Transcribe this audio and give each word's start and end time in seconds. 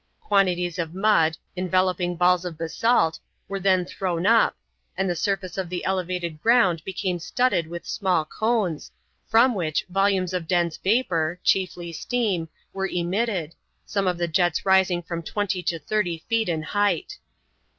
Quantities 0.19 0.79
of 0.79 0.95
mud, 0.95 1.37
enveloping 1.55 2.15
balls 2.15 2.43
of 2.43 2.57
basalt, 2.57 3.19
were 3.47 3.59
then 3.59 3.85
thrown 3.85 4.25
up, 4.25 4.57
and 4.97 5.07
the 5.07 5.15
surface 5.15 5.59
of 5.59 5.69
the 5.69 5.85
elevated 5.85 6.41
ground 6.41 6.83
became 6.83 7.19
studded 7.19 7.67
with 7.67 7.85
small 7.85 8.25
cones, 8.25 8.89
from 9.27 9.53
which 9.53 9.85
volumes 9.89 10.33
of 10.33 10.47
dense 10.47 10.75
vapor, 10.77 11.39
chiefly 11.43 11.93
steam, 11.93 12.49
were 12.73 12.87
emitted, 12.87 13.53
some 13.85 14.07
of 14.07 14.17
the 14.17 14.27
jets 14.27 14.65
rising 14.65 15.03
from 15.03 15.21
20 15.21 15.61
to 15.61 15.77
30 15.77 16.23
feet 16.27 16.49
in 16.49 16.63
height. 16.63 17.19